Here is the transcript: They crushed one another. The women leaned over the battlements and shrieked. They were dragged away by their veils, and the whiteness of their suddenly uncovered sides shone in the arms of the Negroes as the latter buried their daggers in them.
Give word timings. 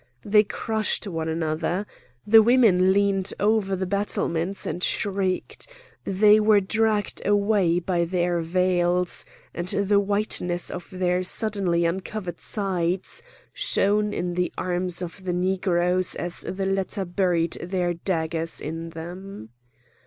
They 0.25 0.41
crushed 0.43 1.05
one 1.05 1.27
another. 1.27 1.85
The 2.25 2.41
women 2.41 2.91
leaned 2.91 3.35
over 3.39 3.75
the 3.75 3.85
battlements 3.85 4.65
and 4.65 4.83
shrieked. 4.83 5.67
They 6.05 6.39
were 6.39 6.59
dragged 6.59 7.21
away 7.23 7.77
by 7.77 8.05
their 8.05 8.41
veils, 8.41 9.25
and 9.53 9.67
the 9.67 9.99
whiteness 9.99 10.71
of 10.71 10.87
their 10.91 11.21
suddenly 11.21 11.85
uncovered 11.85 12.39
sides 12.39 13.21
shone 13.53 14.11
in 14.11 14.33
the 14.33 14.51
arms 14.57 15.03
of 15.03 15.23
the 15.23 15.33
Negroes 15.33 16.15
as 16.15 16.41
the 16.49 16.65
latter 16.65 17.05
buried 17.05 17.59
their 17.61 17.93
daggers 17.93 18.59
in 18.59 18.89
them. 18.89 19.49